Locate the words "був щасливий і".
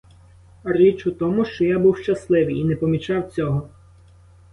1.79-2.65